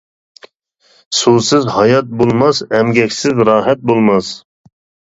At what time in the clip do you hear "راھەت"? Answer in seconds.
3.53-3.89